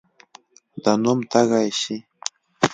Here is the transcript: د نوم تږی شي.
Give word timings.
د 0.83 0.85
نوم 1.03 1.19
تږی 1.31 1.69
شي. 1.81 1.97